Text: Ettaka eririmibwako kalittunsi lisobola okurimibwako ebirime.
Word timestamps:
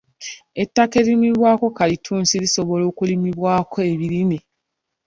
Ettaka 0.63 0.93
eririmibwako 1.01 1.65
kalittunsi 1.77 2.33
lisobola 2.43 2.83
okurimibwako 2.91 3.77
ebirime. 3.91 4.39